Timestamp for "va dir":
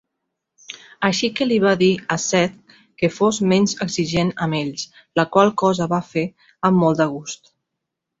1.65-1.89